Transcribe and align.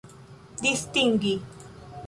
distingi 0.65 1.33